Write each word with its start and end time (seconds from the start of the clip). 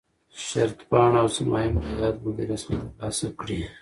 شرطپاڼه 0.45 1.17
او 1.23 1.27
ضمایم 1.37 1.73
له 1.85 1.89
یاد 2.01 2.15
مدیریت 2.25 2.59
څخه 2.63 2.83
ترلاسه 2.93 3.27
کړي. 3.39 3.59